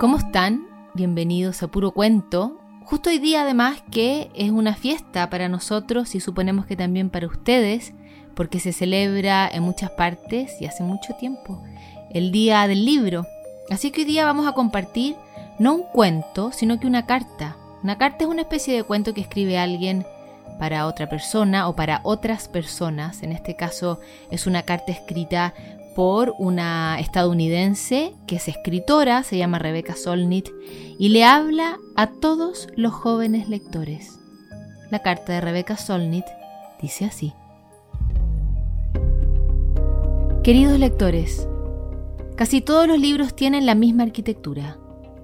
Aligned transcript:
¿Cómo 0.00 0.18
están? 0.18 0.66
Bienvenidos 0.94 1.62
a 1.62 1.68
Puro 1.68 1.92
Cuento. 1.92 2.58
Justo 2.84 3.10
hoy 3.10 3.18
día 3.18 3.42
además 3.42 3.80
que 3.92 4.28
es 4.34 4.50
una 4.50 4.74
fiesta 4.74 5.30
para 5.30 5.48
nosotros 5.48 6.16
y 6.16 6.20
suponemos 6.20 6.66
que 6.66 6.76
también 6.76 7.10
para 7.10 7.28
ustedes, 7.28 7.94
porque 8.34 8.58
se 8.58 8.72
celebra 8.72 9.48
en 9.48 9.62
muchas 9.62 9.90
partes 9.90 10.60
y 10.60 10.66
hace 10.66 10.82
mucho 10.82 11.14
tiempo, 11.14 11.62
el 12.10 12.32
Día 12.32 12.66
del 12.66 12.84
Libro. 12.84 13.24
Así 13.70 13.92
que 13.92 14.00
hoy 14.00 14.06
día 14.06 14.24
vamos 14.24 14.48
a 14.48 14.52
compartir 14.52 15.14
no 15.60 15.74
un 15.74 15.82
cuento, 15.84 16.50
sino 16.50 16.80
que 16.80 16.88
una 16.88 17.06
carta. 17.06 17.56
Una 17.84 17.96
carta 17.96 18.24
es 18.24 18.30
una 18.30 18.42
especie 18.42 18.74
de 18.74 18.82
cuento 18.82 19.14
que 19.14 19.20
escribe 19.20 19.58
alguien 19.58 20.04
para 20.58 20.86
otra 20.86 21.08
persona 21.08 21.68
o 21.68 21.76
para 21.76 22.00
otras 22.02 22.48
personas. 22.48 23.22
En 23.22 23.30
este 23.30 23.54
caso 23.54 24.00
es 24.32 24.48
una 24.48 24.64
carta 24.64 24.90
escrita 24.90 25.54
por 25.94 26.34
una 26.38 26.98
estadounidense 27.00 28.14
que 28.26 28.36
es 28.36 28.48
escritora, 28.48 29.22
se 29.22 29.38
llama 29.38 29.58
Rebecca 29.58 29.94
Solnit, 29.94 30.48
y 30.98 31.08
le 31.08 31.24
habla 31.24 31.78
a 31.96 32.08
todos 32.08 32.68
los 32.76 32.92
jóvenes 32.92 33.48
lectores. 33.48 34.18
La 34.90 35.00
carta 35.00 35.32
de 35.32 35.40
Rebecca 35.40 35.76
Solnit 35.76 36.24
dice 36.80 37.04
así. 37.04 37.32
Queridos 40.42 40.78
lectores, 40.78 41.48
casi 42.36 42.60
todos 42.60 42.86
los 42.86 42.98
libros 42.98 43.34
tienen 43.34 43.64
la 43.64 43.74
misma 43.74 44.02
arquitectura, 44.02 44.76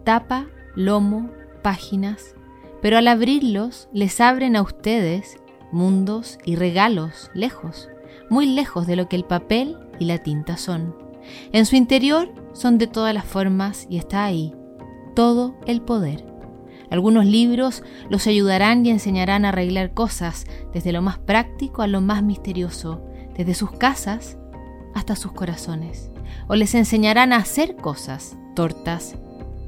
tapa, 0.04 0.46
lomo, 0.74 1.30
páginas, 1.62 2.34
pero 2.80 2.96
al 2.96 3.06
abrirlos 3.06 3.88
les 3.92 4.20
abren 4.20 4.56
a 4.56 4.62
ustedes 4.62 5.37
mundos 5.73 6.38
y 6.45 6.56
regalos 6.56 7.30
lejos, 7.34 7.90
muy 8.30 8.46
lejos 8.46 8.87
de 8.87 8.96
lo 8.96 9.09
que 9.09 9.16
el 9.16 9.24
papel 9.24 9.76
y 10.00 10.06
la 10.06 10.18
tinta 10.18 10.56
son. 10.56 10.96
En 11.52 11.64
su 11.66 11.77
interior 11.77 12.34
son 12.52 12.78
de 12.78 12.88
todas 12.88 13.14
las 13.14 13.24
formas 13.24 13.86
y 13.88 13.98
está 13.98 14.24
ahí 14.24 14.52
todo 15.14 15.54
el 15.66 15.82
poder. 15.82 16.24
Algunos 16.90 17.24
libros 17.24 17.84
los 18.09 18.26
ayudarán 18.26 18.84
y 18.84 18.90
enseñarán 18.90 19.45
a 19.45 19.51
arreglar 19.51 19.95
cosas, 19.95 20.46
desde 20.73 20.93
lo 20.93 21.02
más 21.02 21.18
práctico 21.18 21.82
a 21.82 21.87
lo 21.87 22.01
más 22.01 22.23
misterioso, 22.23 23.04
desde 23.37 23.54
sus 23.54 23.71
casas 23.71 24.37
hasta 24.95 25.15
sus 25.15 25.32
corazones. 25.32 26.10
O 26.48 26.56
les 26.56 26.74
enseñarán 26.74 27.32
a 27.32 27.37
hacer 27.37 27.76
cosas, 27.76 28.37
tortas 28.56 29.15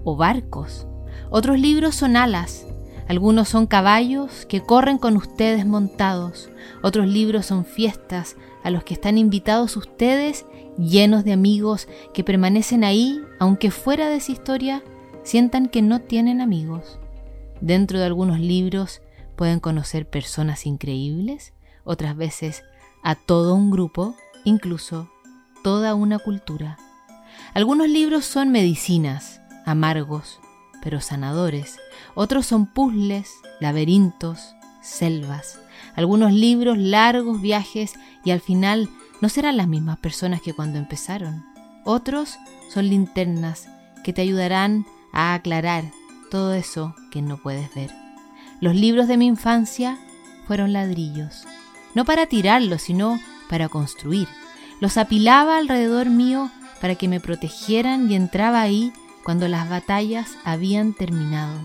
o 0.04 0.16
barcos. 0.16 0.88
Otros 1.30 1.60
libros 1.60 1.94
son 1.94 2.16
alas, 2.16 2.66
algunos 3.08 3.48
son 3.48 3.66
caballos 3.66 4.46
que 4.46 4.62
corren 4.62 4.98
con 4.98 5.16
ustedes 5.16 5.66
montados, 5.66 6.50
otros 6.82 7.06
libros 7.06 7.46
son 7.46 7.64
fiestas 7.64 8.36
a 8.62 8.70
los 8.70 8.84
que 8.84 8.94
están 8.94 9.18
invitados 9.18 9.76
ustedes 9.76 10.46
llenos 10.78 11.24
de 11.24 11.32
amigos 11.32 11.88
que 12.14 12.24
permanecen 12.24 12.84
ahí, 12.84 13.20
aunque 13.38 13.70
fuera 13.70 14.08
de 14.08 14.16
esa 14.16 14.32
historia, 14.32 14.82
sientan 15.24 15.68
que 15.68 15.82
no 15.82 16.00
tienen 16.00 16.40
amigos. 16.40 16.98
Dentro 17.60 17.98
de 17.98 18.06
algunos 18.06 18.40
libros 18.40 19.02
pueden 19.36 19.60
conocer 19.60 20.08
personas 20.08 20.66
increíbles, 20.66 21.52
otras 21.84 22.16
veces 22.16 22.62
a 23.02 23.14
todo 23.14 23.54
un 23.54 23.70
grupo, 23.70 24.14
incluso 24.44 25.10
toda 25.62 25.94
una 25.94 26.18
cultura. 26.18 26.78
Algunos 27.54 27.88
libros 27.88 28.24
son 28.24 28.50
medicinas, 28.50 29.40
amargos, 29.66 30.40
pero 30.82 31.00
sanadores. 31.00 31.78
Otros 32.14 32.46
son 32.46 32.66
puzzles, 32.66 33.30
laberintos, 33.60 34.54
selvas. 34.82 35.60
Algunos 35.94 36.32
libros, 36.32 36.76
largos 36.76 37.40
viajes 37.40 37.94
y 38.24 38.30
al 38.32 38.40
final 38.40 38.90
no 39.20 39.28
serán 39.28 39.56
las 39.56 39.68
mismas 39.68 39.98
personas 39.98 40.42
que 40.42 40.52
cuando 40.52 40.78
empezaron. 40.78 41.44
Otros 41.84 42.36
son 42.68 42.88
linternas 42.88 43.68
que 44.04 44.12
te 44.12 44.22
ayudarán 44.22 44.84
a 45.12 45.34
aclarar 45.34 45.84
todo 46.30 46.54
eso 46.54 46.94
que 47.10 47.22
no 47.22 47.36
puedes 47.36 47.72
ver. 47.74 47.90
Los 48.60 48.74
libros 48.74 49.08
de 49.08 49.16
mi 49.16 49.26
infancia 49.26 49.98
fueron 50.46 50.72
ladrillos, 50.72 51.44
no 51.94 52.04
para 52.04 52.26
tirarlos, 52.26 52.82
sino 52.82 53.18
para 53.48 53.68
construir. 53.68 54.28
Los 54.80 54.96
apilaba 54.96 55.58
alrededor 55.58 56.08
mío 56.10 56.50
para 56.80 56.94
que 56.96 57.06
me 57.06 57.20
protegieran 57.20 58.10
y 58.10 58.16
entraba 58.16 58.60
ahí 58.60 58.92
cuando 59.24 59.48
las 59.48 59.68
batallas 59.68 60.36
habían 60.44 60.94
terminado. 60.94 61.60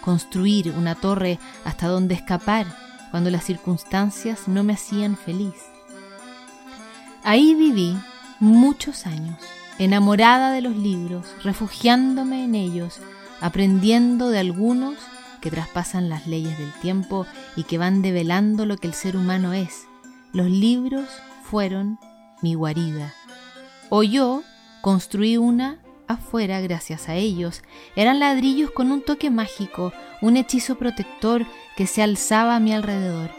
Construir 0.00 0.70
una 0.76 0.94
torre 0.94 1.38
hasta 1.64 1.88
donde 1.88 2.14
escapar 2.14 2.66
cuando 3.10 3.30
las 3.30 3.44
circunstancias 3.44 4.48
no 4.48 4.64
me 4.64 4.72
hacían 4.72 5.16
feliz. 5.16 5.54
Ahí 7.24 7.54
viví 7.54 7.96
muchos 8.40 9.06
años, 9.06 9.38
enamorada 9.78 10.50
de 10.50 10.62
los 10.62 10.74
libros, 10.74 11.26
refugiándome 11.44 12.44
en 12.44 12.54
ellos, 12.54 13.00
aprendiendo 13.40 14.30
de 14.30 14.40
algunos 14.40 14.96
que 15.40 15.50
traspasan 15.50 16.08
las 16.08 16.26
leyes 16.26 16.56
del 16.58 16.72
tiempo 16.80 17.26
y 17.54 17.64
que 17.64 17.78
van 17.78 18.00
develando 18.00 18.64
lo 18.64 18.76
que 18.76 18.88
el 18.88 18.94
ser 18.94 19.16
humano 19.16 19.52
es. 19.52 19.86
Los 20.32 20.48
libros 20.48 21.06
fueron 21.42 21.98
mi 22.40 22.54
guarida. 22.54 23.12
O 23.90 24.02
yo 24.02 24.42
construí 24.80 25.36
una 25.36 25.78
afuera 26.06 26.60
gracias 26.60 27.08
a 27.08 27.14
ellos. 27.14 27.62
Eran 27.96 28.20
ladrillos 28.20 28.70
con 28.70 28.92
un 28.92 29.02
toque 29.02 29.30
mágico, 29.30 29.92
un 30.20 30.36
hechizo 30.36 30.76
protector 30.76 31.46
que 31.76 31.86
se 31.86 32.02
alzaba 32.02 32.56
a 32.56 32.60
mi 32.60 32.72
alrededor. 32.72 33.30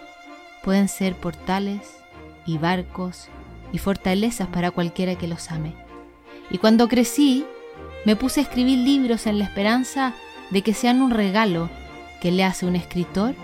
Pueden 0.64 0.88
ser 0.88 1.16
portales 1.16 1.98
y 2.46 2.58
barcos 2.58 3.28
y 3.72 3.78
fortalezas 3.78 4.48
para 4.48 4.72
cualquiera 4.72 5.16
que 5.16 5.28
los 5.28 5.52
ame. 5.52 5.74
Y 6.50 6.58
cuando 6.58 6.88
crecí, 6.88 7.46
me 8.06 8.16
puse 8.16 8.40
a 8.40 8.44
escribir 8.44 8.80
libros 8.80 9.28
en 9.28 9.40
la 9.40 9.46
esperanza 9.46 10.14
de 10.52 10.62
que 10.62 10.74
sean 10.74 11.02
un 11.02 11.12
regalo 11.12 11.70
que 12.22 12.32
le 12.32 12.44
hace 12.44 12.66
un 12.66 12.76
escritor 12.76 13.36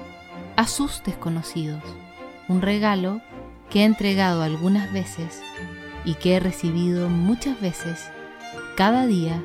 a 0.56 0.68
sus 0.68 1.04
desconocidos. 1.04 1.84
Un 2.48 2.62
regalo 2.62 3.22
que 3.70 3.82
he 3.82 3.86
entregado 3.86 4.42
algunas 4.42 4.92
veces 4.92 5.42
y 6.06 6.16
que 6.16 6.36
he 6.36 6.40
recibido 6.40 7.10
muchas 7.10 7.60
veces 7.62 8.10
cada 8.80 9.08
día 9.08 9.44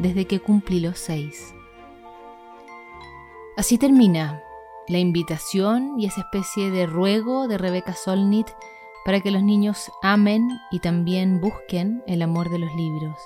desde 0.00 0.24
que 0.24 0.40
cumplí 0.40 0.80
los 0.80 0.98
seis. 0.98 1.54
Así 3.56 3.78
termina 3.78 4.42
la 4.88 4.98
invitación 4.98 6.00
y 6.00 6.06
esa 6.06 6.22
especie 6.22 6.72
de 6.72 6.84
ruego 6.86 7.46
de 7.46 7.58
Rebecca 7.58 7.94
Solnit 7.94 8.48
para 9.04 9.20
que 9.20 9.30
los 9.30 9.44
niños 9.44 9.92
amen 10.02 10.48
y 10.72 10.80
también 10.80 11.40
busquen 11.40 12.02
el 12.08 12.22
amor 12.22 12.50
de 12.50 12.58
los 12.58 12.74
libros. 12.74 13.16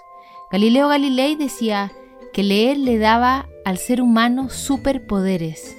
Galileo 0.52 0.88
Galilei 0.88 1.36
decía 1.36 1.90
que 2.34 2.42
leer 2.42 2.76
le 2.76 2.98
daba 2.98 3.48
al 3.64 3.78
ser 3.78 4.02
humano 4.02 4.50
superpoderes. 4.50 5.74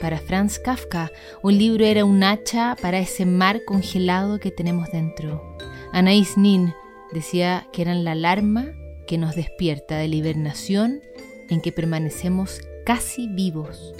Para 0.00 0.16
Franz 0.16 0.58
Kafka, 0.58 1.10
un 1.42 1.58
libro 1.58 1.84
era 1.84 2.06
un 2.06 2.24
hacha 2.24 2.76
para 2.80 2.98
ese 2.98 3.26
mar 3.26 3.60
congelado 3.66 4.40
que 4.40 4.50
tenemos 4.50 4.90
dentro. 4.90 5.58
Anaïs 5.92 6.38
Nin 6.38 6.72
decía 7.12 7.66
que 7.72 7.82
eran 7.82 8.04
la 8.04 8.12
alarma 8.12 8.72
que 9.06 9.18
nos 9.18 9.34
despierta 9.34 9.96
de 9.98 10.08
la 10.08 10.14
hibernación 10.14 11.00
en 11.48 11.60
que 11.60 11.72
permanecemos 11.72 12.60
casi 12.84 13.28
vivos. 13.28 13.94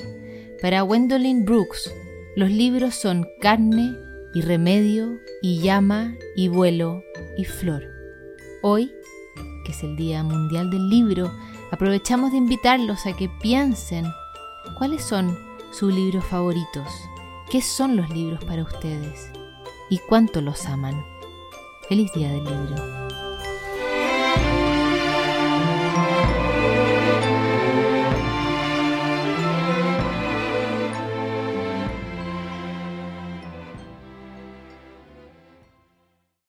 Para 0.62 0.82
Gwendolyn 0.82 1.44
Brooks, 1.44 1.93
los 2.37 2.50
libros 2.50 2.94
son 2.94 3.26
carne 3.41 3.97
y 4.34 4.43
remedio 4.43 5.19
y 5.43 5.60
llama 5.60 6.15
y 6.37 6.48
vuelo 6.48 7.03
y 7.37 7.44
flor. 7.44 7.82
Hoy, 8.62 8.93
que 9.65 9.72
es 9.72 9.82
el 9.82 9.97
Día 9.97 10.22
Mundial 10.22 10.71
del 10.71 10.88
Libro, 10.88 11.32
aprovechamos 11.71 12.31
de 12.32 12.38
invitarlos 12.38 13.06
a 13.06 13.16
que 13.16 13.28
piensen 13.41 14.04
cuáles 14.78 15.03
son 15.03 15.37
sus 15.72 15.92
libros 15.94 16.25
favoritos, 16.25 16.87
qué 17.50 17.62
son 17.62 17.97
los 17.97 18.10
libros 18.10 18.44
para 18.44 18.62
ustedes 18.62 19.31
y 19.88 19.98
cuánto 19.98 20.41
los 20.41 20.66
aman. 20.66 21.03
Feliz 21.90 22.12
Día 22.12 22.28
del 22.28 22.44
Libro. 22.44 23.29